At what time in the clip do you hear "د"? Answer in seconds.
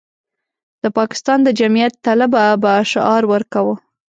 0.83-0.85, 1.43-1.49